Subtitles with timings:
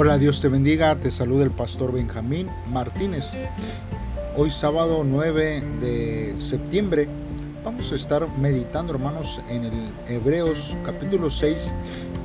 [0.00, 3.32] Hola, Dios te bendiga, te saluda el pastor Benjamín Martínez.
[4.36, 7.08] Hoy sábado 9 de septiembre
[7.64, 9.72] vamos a estar meditando hermanos en el
[10.06, 11.74] Hebreos capítulo 6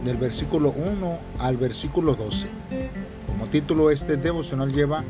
[0.06, 2.48] del versículo 1 al versículo 12.
[3.26, 5.04] Como título este devocional lleva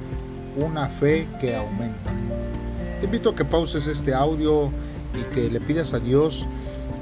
[0.55, 2.14] una fe que aumenta.
[3.02, 4.71] Te invito a que pauses este audio
[5.20, 6.48] y que le pidas a Dios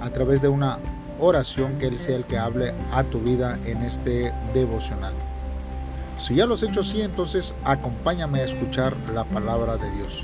[0.01, 0.79] a través de una
[1.19, 5.13] oración que Él sea el que hable a tu vida en este devocional.
[6.21, 10.23] Si ya lo has hecho así, entonces acompáñame a escuchar la palabra de Dios.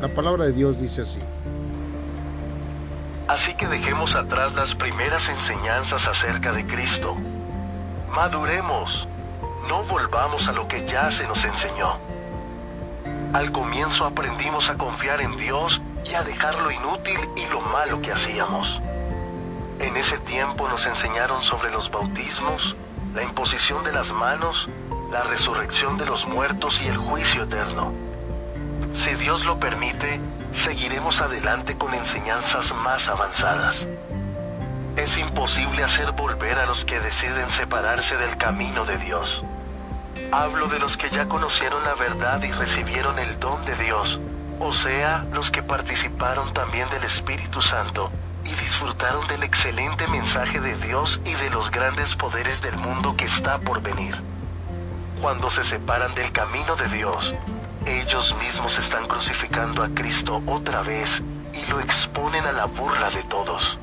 [0.00, 1.20] La palabra de Dios dice así.
[3.28, 7.14] Así que dejemos atrás las primeras enseñanzas acerca de Cristo.
[8.16, 9.06] Maduremos,
[9.68, 11.98] no volvamos a lo que ya se nos enseñó.
[13.34, 18.00] Al comienzo aprendimos a confiar en Dios y a dejar lo inútil y lo malo
[18.00, 18.80] que hacíamos.
[19.78, 22.76] En ese tiempo nos enseñaron sobre los bautismos,
[23.14, 24.70] la imposición de las manos,
[25.14, 27.92] la resurrección de los muertos y el juicio eterno.
[28.94, 30.18] Si Dios lo permite,
[30.52, 33.86] seguiremos adelante con enseñanzas más avanzadas.
[34.96, 39.44] Es imposible hacer volver a los que deciden separarse del camino de Dios.
[40.32, 44.18] Hablo de los que ya conocieron la verdad y recibieron el don de Dios,
[44.58, 48.10] o sea, los que participaron también del Espíritu Santo
[48.44, 53.26] y disfrutaron del excelente mensaje de Dios y de los grandes poderes del mundo que
[53.26, 54.33] está por venir
[55.20, 57.34] cuando se separan del camino de Dios,
[57.86, 63.22] ellos mismos están crucificando a Cristo otra vez y lo exponen a la burla de
[63.24, 63.78] todos.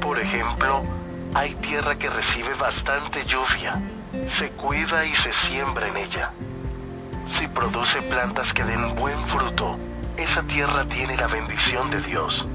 [0.00, 0.82] Por ejemplo,
[1.34, 3.80] hay tierra que recibe bastante lluvia,
[4.28, 6.30] se cuida y se siembra en ella.
[7.26, 9.78] Si produce plantas que den buen fruto,
[10.16, 12.46] esa tierra tiene la bendición de Dios.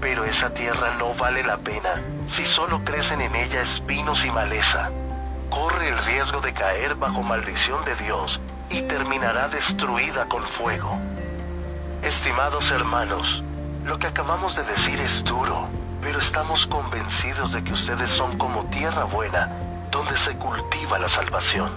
[0.00, 4.90] Pero esa tierra no vale la pena si solo crecen en ella espinos y maleza
[5.50, 10.98] corre el riesgo de caer bajo maldición de Dios y terminará destruida con fuego.
[12.02, 13.42] Estimados hermanos,
[13.84, 15.68] lo que acabamos de decir es duro,
[16.00, 19.50] pero estamos convencidos de que ustedes son como tierra buena,
[19.90, 21.70] donde se cultiva la salvación.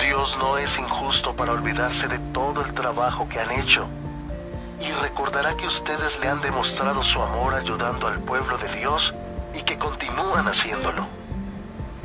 [0.00, 3.86] Dios no es injusto para olvidarse de todo el trabajo que han hecho
[4.80, 9.14] y recordará que ustedes le han demostrado su amor ayudando al pueblo de Dios
[9.54, 11.06] y que continúan haciéndolo.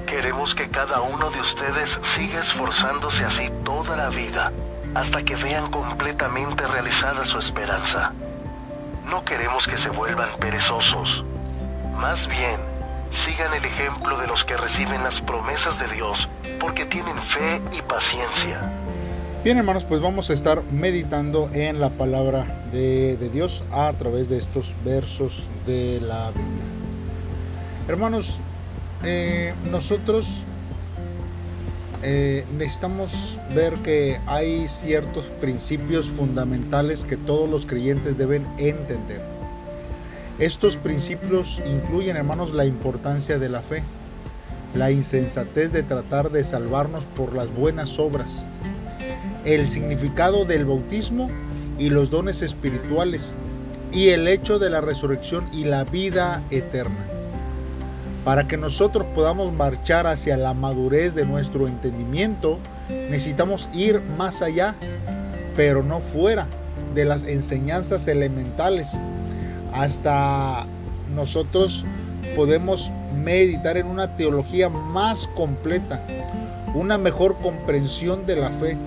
[0.09, 4.51] Queremos que cada uno de ustedes siga esforzándose así toda la vida,
[4.95, 8.11] hasta que vean completamente realizada su esperanza.
[9.07, 11.23] No queremos que se vuelvan perezosos.
[11.93, 12.59] Más bien,
[13.11, 16.27] sigan el ejemplo de los que reciben las promesas de Dios,
[16.59, 18.67] porque tienen fe y paciencia.
[19.43, 24.27] Bien hermanos, pues vamos a estar meditando en la palabra de, de Dios a través
[24.27, 26.63] de estos versos de la Biblia.
[27.87, 28.39] Hermanos,
[29.03, 30.43] eh, nosotros
[32.01, 39.21] eh, necesitamos ver que hay ciertos principios fundamentales que todos los creyentes deben entender.
[40.39, 43.83] Estos principios incluyen, hermanos, la importancia de la fe,
[44.73, 48.45] la insensatez de tratar de salvarnos por las buenas obras,
[49.43, 51.29] el significado del bautismo
[51.77, 53.35] y los dones espirituales,
[53.91, 57.18] y el hecho de la resurrección y la vida eterna.
[58.29, 64.75] Para que nosotros podamos marchar hacia la madurez de nuestro entendimiento, necesitamos ir más allá,
[65.55, 66.45] pero no fuera
[66.93, 68.91] de las enseñanzas elementales.
[69.73, 70.63] Hasta
[71.15, 71.83] nosotros
[72.35, 75.99] podemos meditar en una teología más completa,
[76.75, 78.77] una mejor comprensión de la fe.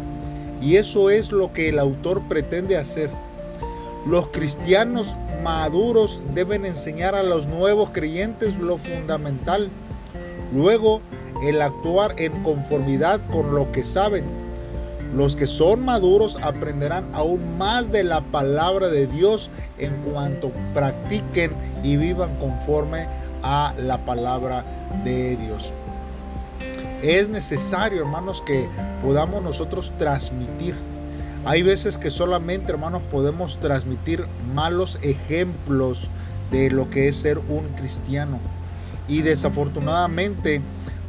[0.60, 3.10] Y eso es lo que el autor pretende hacer.
[4.06, 9.70] Los cristianos maduros deben enseñar a los nuevos creyentes lo fundamental.
[10.52, 11.00] Luego,
[11.44, 14.24] el actuar en conformidad con lo que saben.
[15.14, 21.52] Los que son maduros aprenderán aún más de la palabra de Dios en cuanto practiquen
[21.84, 23.06] y vivan conforme
[23.42, 24.64] a la palabra
[25.04, 25.70] de Dios.
[27.02, 28.66] Es necesario, hermanos, que
[29.02, 30.74] podamos nosotros transmitir
[31.44, 34.24] hay veces que solamente, hermanos, podemos transmitir
[34.54, 36.08] malos ejemplos
[36.50, 38.38] de lo que es ser un cristiano.
[39.08, 40.60] Y desafortunadamente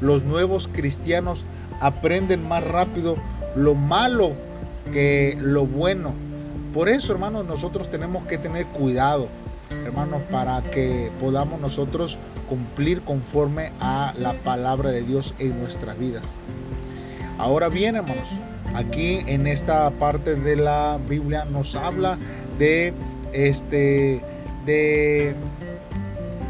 [0.02, 1.46] los nuevos cristianos
[1.82, 3.16] aprenden más rápido
[3.56, 4.34] lo malo
[4.92, 6.14] que lo bueno.
[6.74, 9.28] Por eso, hermanos, nosotros tenemos que tener cuidado,
[9.86, 12.18] hermanos, para que podamos nosotros
[12.50, 16.38] cumplir conforme a la palabra de Dios en nuestras vidas.
[17.38, 18.30] Ahora bien, hermanos,
[18.74, 22.18] aquí en esta parte de la Biblia nos habla
[22.60, 22.94] de
[23.34, 24.22] este
[24.66, 25.36] de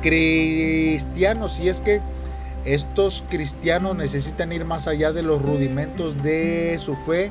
[0.01, 2.01] cristianos y es que
[2.65, 7.29] Estos cristianos necesitan ir más allá de los rudimentos de su fe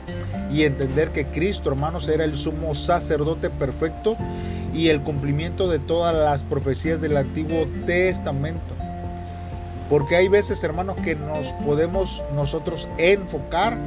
[0.53, 4.17] y entender que Cristo, hermanos, era el sumo sacerdote perfecto
[4.75, 8.75] y el cumplimiento de todas las profecías del Antiguo Testamento.
[9.89, 13.79] Porque hay veces, hermanos, que nos podemos nosotros enfocar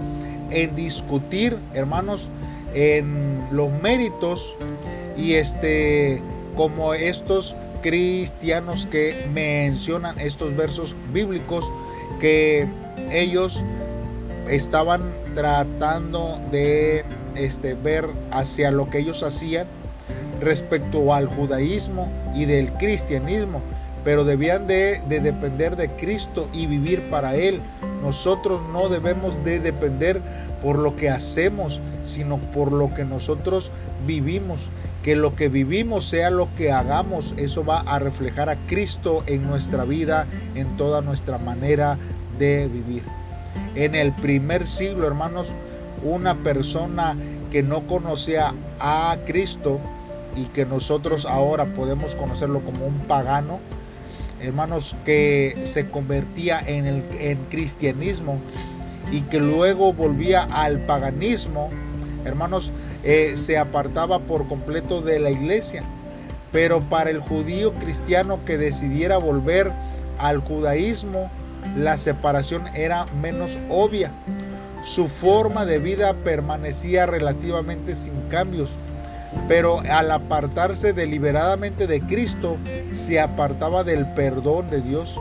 [0.52, 2.30] en discutir, hermanos,
[2.74, 4.56] en los méritos
[5.18, 6.22] y este
[6.56, 11.70] como estos cristianos que mencionan estos versos bíblicos
[12.20, 12.68] que
[13.12, 13.62] ellos
[14.50, 15.02] estaban
[15.36, 17.04] tratando de
[17.36, 19.68] este, ver hacia lo que ellos hacían
[20.42, 23.62] respecto al judaísmo y del cristianismo,
[24.04, 27.62] pero debían de, de, depender de Cristo y vivir para Él.
[28.06, 30.22] Nosotros no debemos de depender
[30.62, 33.72] por lo que hacemos, sino por lo que nosotros
[34.06, 34.70] vivimos.
[35.02, 39.48] Que lo que vivimos sea lo que hagamos, eso va a reflejar a Cristo en
[39.48, 41.98] nuestra vida, en toda nuestra manera
[42.38, 43.02] de vivir.
[43.74, 45.54] En el primer siglo, hermanos,
[46.04, 47.16] una persona
[47.50, 49.80] que no conocía a Cristo
[50.36, 53.60] y que nosotros ahora podemos conocerlo como un pagano,
[54.46, 58.40] hermanos, que se convertía en el en cristianismo
[59.12, 61.70] y que luego volvía al paganismo,
[62.26, 62.72] hermanos,
[63.04, 65.84] eh, se apartaba por completo de la iglesia.
[66.52, 69.72] Pero para el judío cristiano que decidiera volver
[70.18, 71.30] al judaísmo,
[71.76, 74.12] la separación era menos obvia.
[74.84, 78.72] Su forma de vida permanecía relativamente sin cambios,
[79.48, 82.58] pero al apartarse deliberadamente de Cristo,
[82.92, 85.20] se apartaba del perdón de Dios.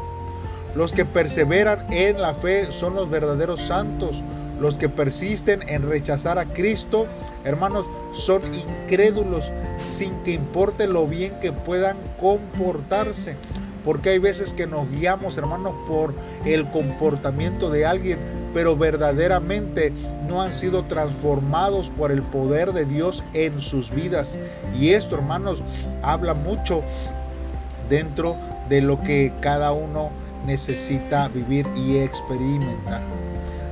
[0.74, 4.22] Los que perseveran en la fe son los verdaderos santos.
[4.60, 7.06] Los que persisten en rechazar a Cristo,
[7.44, 9.50] hermanos, son incrédulos
[9.86, 13.36] sin que importe lo bien que puedan comportarse.
[13.84, 16.14] Porque hay veces que nos guiamos, hermanos, por
[16.46, 18.18] el comportamiento de alguien,
[18.54, 19.92] pero verdaderamente
[20.28, 24.38] no han sido transformados por el poder de Dios en sus vidas.
[24.78, 25.62] Y esto, hermanos,
[26.02, 26.82] habla mucho
[27.90, 28.36] dentro
[28.68, 30.10] de lo que cada uno
[30.46, 33.02] necesita vivir y experimentar.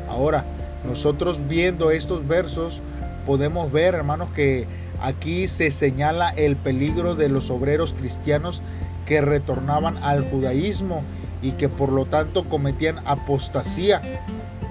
[0.08, 0.44] Ahora,
[0.86, 2.80] nosotros viendo estos versos,
[3.24, 4.66] podemos ver, hermanos, que
[5.00, 8.62] aquí se señala el peligro de los obreros cristianos
[9.06, 11.02] que retornaban al judaísmo
[11.42, 14.00] y que por lo tanto cometían apostasía.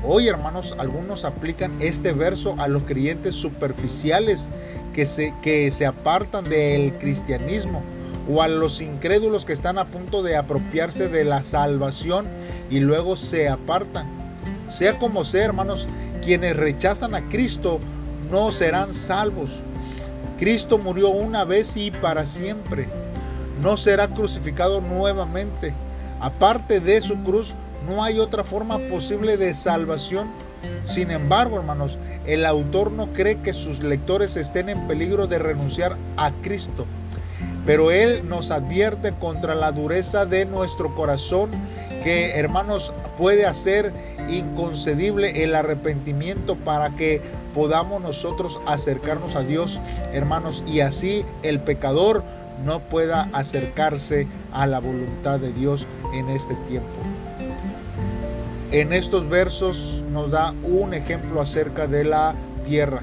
[0.03, 4.50] Hoy, hermanos, algunos aplican este verso a los creyentes superficiales
[4.94, 7.83] que se, que se apartan del cristianismo
[8.27, 12.25] o a los incrédulos que están a punto de apropiarse de la salvación
[12.71, 14.07] y luego se apartan.
[14.71, 15.88] Sea como sea, hermanos,
[16.24, 17.80] quienes rechazan a Cristo
[18.31, 19.62] no serán salvos.
[20.39, 22.88] Cristo murió una vez y para siempre.
[23.62, 25.75] No será crucificado nuevamente.
[26.19, 27.53] Aparte de su cruz,
[27.88, 30.30] no hay otra forma posible de salvación.
[30.86, 35.98] Sin embargo, hermanos, el autor no cree que sus lectores estén en peligro de renunciar
[36.18, 36.86] a Cristo.
[37.66, 41.51] Pero Él nos advierte contra la dureza de nuestro corazón
[42.04, 43.94] que, hermanos, puede hacer
[44.30, 47.22] inconcebible el arrepentimiento para que
[47.54, 49.80] podamos nosotros acercarnos a Dios,
[50.13, 52.24] hermanos, y así el pecador
[52.66, 57.11] no pueda acercarse a la voluntad de Dios en este tiempo.
[58.71, 62.34] En estos versos nos da un ejemplo acerca de la
[62.65, 63.01] tierra.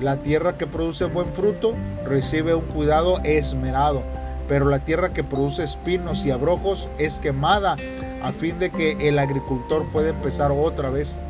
[0.00, 1.74] La tierra que produce buen fruto
[2.06, 4.02] recibe un cuidado esmerado,
[4.48, 7.76] pero la tierra que produce espinos y abrojos es quemada
[8.22, 11.20] a fin de que el agricultor pueda empezar otra vez.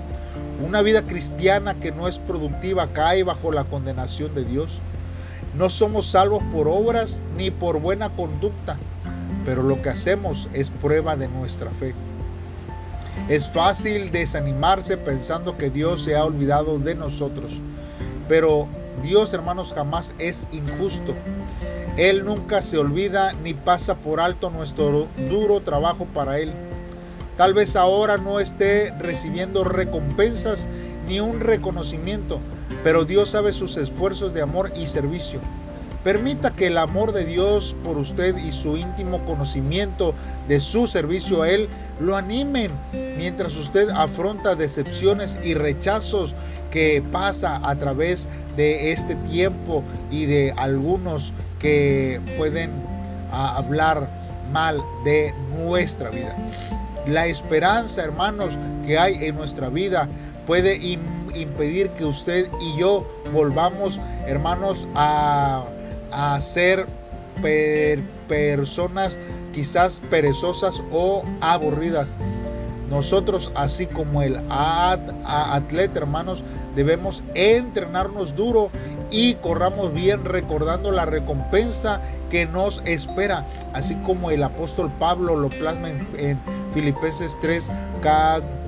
[0.65, 4.79] Una vida cristiana que no es productiva cae bajo la condenación de Dios.
[5.57, 8.77] No somos salvos por obras ni por buena conducta,
[9.45, 11.93] pero lo que hacemos es prueba de nuestra fe.
[13.29, 17.61] Es fácil desanimarse pensando que Dios se ha olvidado de nosotros.
[18.29, 18.67] Pero
[19.03, 21.15] Dios, hermanos, jamás es injusto.
[21.97, 26.53] Él nunca se olvida ni pasa por alto nuestro duro trabajo para Él.
[27.37, 30.69] Tal vez ahora no esté recibiendo recompensas
[31.09, 32.39] ni un reconocimiento,
[32.85, 35.41] pero Dios sabe sus esfuerzos de amor y servicio.
[36.05, 40.15] Permita que el amor de Dios por usted y su íntimo conocimiento
[40.49, 41.69] de su servicio a Él
[42.01, 42.71] lo animen
[43.19, 46.35] mientras usted afronta decepciones y rechazos
[46.71, 52.71] que pasa a través de este tiempo y de algunos que pueden
[53.31, 54.09] ah, hablar
[54.53, 56.35] mal de nuestra vida.
[57.07, 60.09] La esperanza, hermanos, que hay en nuestra vida
[60.47, 60.77] puede
[61.35, 65.65] impedir que usted y yo volvamos, hermanos, a
[66.13, 66.87] a ser
[68.29, 69.19] personas
[69.53, 72.15] quizás perezosas o aburridas.
[72.91, 76.43] nosotros, así como el atleta, hermanos,
[76.75, 78.71] debemos entrenarnos duro
[79.11, 82.01] y corramos bien recordando la recompensa
[82.31, 85.89] que nos espera, así como el apóstol Pablo lo plasma
[86.19, 86.39] en,
[86.73, 87.71] Filipenses 3,
[88.03, 88.60] 14.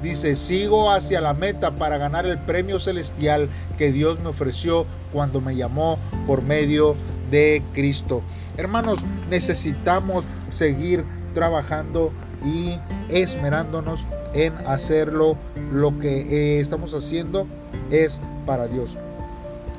[0.00, 5.40] Dice, sigo hacia la meta para ganar el premio celestial que Dios me ofreció cuando
[5.40, 6.94] me llamó por medio
[7.32, 8.22] de Cristo.
[8.56, 11.04] Hermanos, necesitamos seguir
[11.34, 12.12] trabajando
[12.44, 12.78] y
[13.08, 15.36] esmerándonos en hacerlo.
[15.72, 17.46] Lo que eh, estamos haciendo
[17.90, 18.96] es para Dios.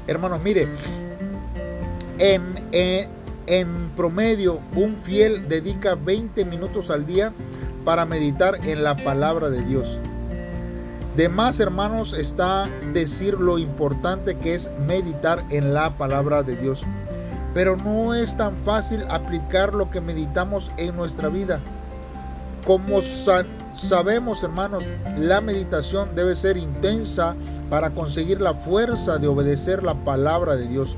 [0.05, 0.67] Hermanos, mire,
[2.19, 2.41] en,
[2.73, 3.07] en,
[3.47, 7.31] en promedio un fiel dedica 20 minutos al día
[7.83, 9.99] para meditar en la palabra de Dios.
[11.15, 16.83] De más, hermanos, está decir lo importante que es meditar en la palabra de Dios.
[17.53, 21.59] Pero no es tan fácil aplicar lo que meditamos en nuestra vida.
[22.65, 24.85] Como sabemos, hermanos,
[25.17, 27.35] la meditación debe ser intensa
[27.69, 30.95] para conseguir la fuerza de obedecer la palabra de Dios.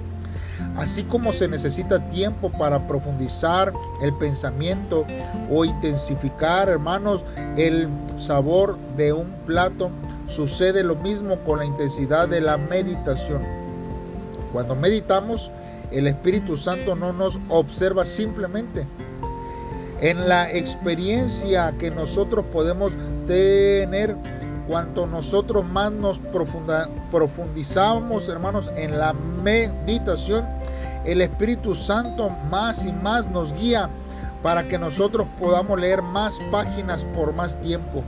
[0.77, 5.05] Así como se necesita tiempo para profundizar el pensamiento
[5.51, 7.23] o intensificar, hermanos,
[7.57, 9.91] el sabor de un plato,
[10.27, 13.41] sucede lo mismo con la intensidad de la meditación.
[14.51, 15.51] Cuando meditamos,
[15.91, 18.85] el Espíritu Santo no nos observa simplemente,
[20.01, 22.93] en la experiencia que nosotros podemos
[23.25, 24.15] tener
[24.67, 26.19] cuanto nosotros más nos
[27.11, 30.45] profundizamos, hermanos, en la meditación,
[31.05, 33.89] el Espíritu Santo más y más nos guía
[34.41, 38.03] para que nosotros podamos leer más páginas por más tiempo.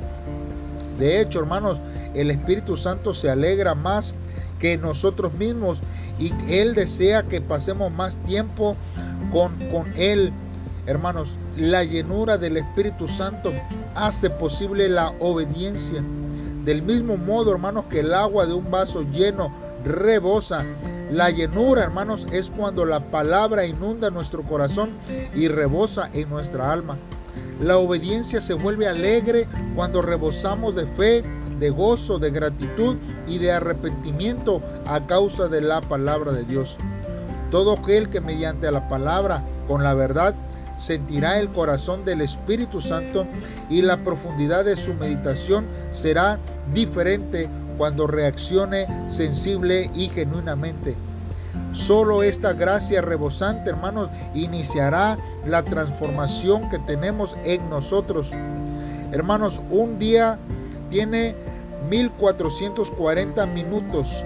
[0.97, 1.79] De hecho, hermanos,
[2.13, 4.15] el Espíritu Santo se alegra más
[4.59, 5.81] que nosotros mismos
[6.19, 8.75] y Él desea que pasemos más tiempo
[9.31, 10.31] con, con Él.
[10.85, 13.51] Hermanos, la llenura del Espíritu Santo
[13.95, 16.01] hace posible la obediencia.
[16.65, 19.51] Del mismo modo, hermanos, que el agua de un vaso lleno
[19.85, 20.65] rebosa.
[21.11, 24.89] La llenura, hermanos, es cuando la palabra inunda nuestro corazón
[25.35, 26.97] y rebosa en nuestra alma.
[27.61, 31.23] La obediencia se vuelve alegre cuando rebosamos de fe,
[31.59, 36.77] de gozo, de gratitud y de arrepentimiento a causa de la palabra de Dios.
[37.51, 40.33] Todo aquel que mediante la palabra, con la verdad,
[40.79, 43.25] sentirá el corazón del Espíritu Santo
[43.69, 46.39] y la profundidad de su meditación será
[46.73, 50.95] diferente cuando reaccione sensible y genuinamente.
[51.73, 58.31] Solo esta gracia rebosante, hermanos, iniciará la transformación que tenemos en nosotros.
[59.11, 60.39] Hermanos, un día
[60.89, 61.35] tiene
[61.89, 64.23] 1440 minutos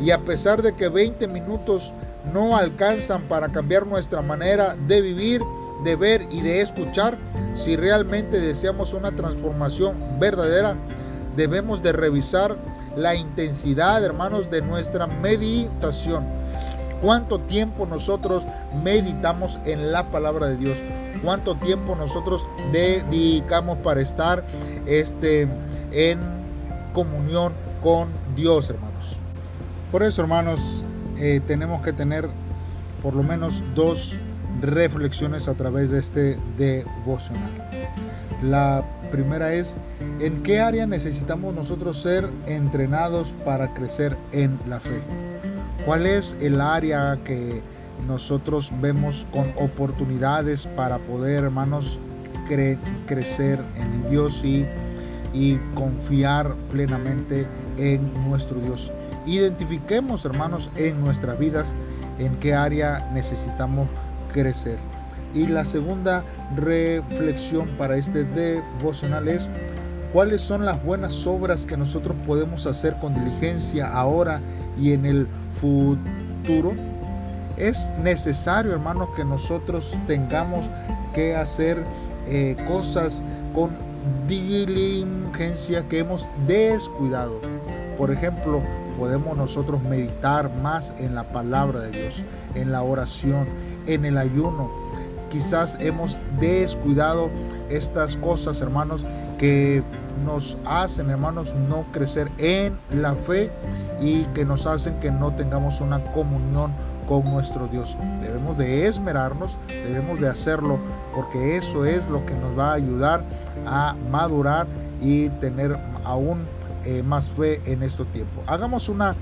[0.00, 1.92] y a pesar de que 20 minutos
[2.32, 5.40] no alcanzan para cambiar nuestra manera de vivir,
[5.84, 7.16] de ver y de escuchar,
[7.54, 10.76] si realmente deseamos una transformación verdadera,
[11.36, 12.56] debemos de revisar
[12.96, 16.24] la intensidad, hermanos, de nuestra meditación.
[17.00, 18.44] ¿Cuánto tiempo nosotros
[18.82, 20.78] meditamos en la palabra de Dios?
[21.22, 24.44] ¿Cuánto tiempo nosotros dedicamos para estar
[24.86, 25.48] este,
[25.92, 26.18] en
[26.92, 29.16] comunión con Dios, hermanos?
[29.92, 30.84] Por eso, hermanos,
[31.18, 32.28] eh, tenemos que tener
[33.02, 34.18] por lo menos dos
[34.60, 37.52] reflexiones a través de este devocional.
[38.42, 39.76] La primera es,
[40.20, 45.00] ¿en qué área necesitamos nosotros ser entrenados para crecer en la fe?
[45.84, 47.60] ¿Cuál es el área que
[48.06, 51.98] nosotros vemos con oportunidades para poder, hermanos,
[53.06, 54.66] crecer en Dios y,
[55.34, 57.46] y confiar plenamente
[57.76, 58.92] en nuestro Dios?
[59.26, 61.74] Identifiquemos, hermanos, en nuestras vidas
[62.18, 63.88] en qué área necesitamos
[64.32, 64.78] crecer.
[65.34, 66.24] Y la segunda
[66.56, 69.48] reflexión para este devocional es
[70.12, 74.40] cuáles son las buenas obras que nosotros podemos hacer con diligencia ahora
[74.80, 76.74] y en el futuro.
[77.56, 80.64] Es necesario, hermanos, que nosotros tengamos
[81.12, 81.82] que hacer
[82.26, 83.70] eh, cosas con
[84.28, 87.40] diligencia que hemos descuidado.
[87.96, 88.62] Por ejemplo,
[88.98, 92.22] podemos nosotros meditar más en la palabra de Dios,
[92.54, 93.46] en la oración,
[93.86, 94.70] en el ayuno.
[95.30, 97.30] Quizás hemos descuidado
[97.68, 99.04] estas cosas, hermanos,
[99.38, 99.82] que
[100.24, 103.50] nos hacen, hermanos, no crecer en la fe
[104.00, 106.72] y que nos hacen que no tengamos una comunión
[107.06, 107.96] con nuestro Dios.
[108.20, 110.78] Debemos de esmerarnos, debemos de hacerlo,
[111.14, 113.22] porque eso es lo que nos va a ayudar
[113.66, 114.66] a madurar
[115.00, 116.38] y tener aún
[116.84, 118.42] eh, más fe en este tiempo.
[118.46, 119.14] Hagamos una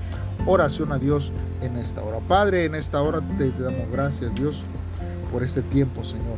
[0.45, 2.19] oración a Dios en esta hora.
[2.27, 4.63] Padre, en esta hora te, damos gracias, Dios,
[5.31, 6.37] por este tiempo, Señor.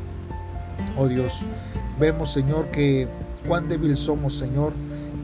[0.97, 1.39] Oh Dios,
[1.99, 3.07] vemos, Señor, que
[3.47, 4.73] cuán débil somos, Señor,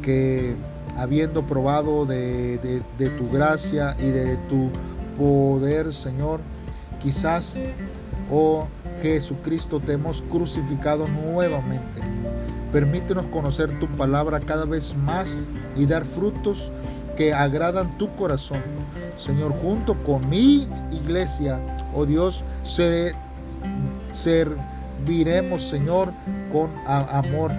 [0.02, 0.56] que
[0.98, 4.70] habiendo probado de, de tu gracia y de tu
[5.18, 6.40] poder, Señor,
[7.02, 7.58] quizás,
[8.32, 8.68] oh
[9.02, 12.02] Jesucristo, te hemos crucificado nuevamente.
[12.72, 16.72] Permítenos conocer tu palabra cada vez más y dar frutos
[17.16, 18.62] que agradan tu corazón.
[19.18, 21.60] Señor, junto con mi iglesia,
[21.94, 22.44] oh Dios,
[24.16, 26.12] serviremos, Señor,
[26.52, 27.52] con amor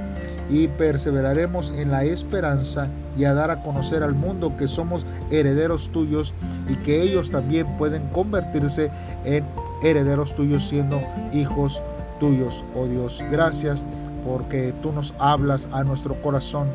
[0.49, 5.91] y perseveraremos en la esperanza y a dar a conocer al mundo que somos herederos
[5.91, 6.35] tuyos
[6.69, 8.91] y que ellos también pueden convertirse
[9.25, 9.45] en
[9.83, 11.01] herederos tuyos siendo
[11.33, 11.83] hijos
[12.21, 13.25] tuyos, oh Dios.
[13.31, 13.85] Gracias
[14.25, 16.69] porque tú nos hablas a nuestro corazón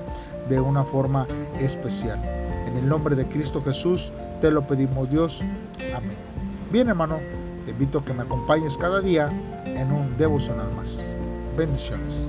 [0.49, 1.27] de una forma
[1.59, 2.19] especial.
[2.67, 4.11] En el nombre de Cristo Jesús
[4.41, 5.41] te lo pedimos Dios.
[5.95, 6.15] Amén.
[6.71, 7.19] Bien hermano,
[7.65, 9.29] te invito a que me acompañes cada día
[9.65, 11.03] en un devocional más.
[11.57, 12.25] Bendiciones.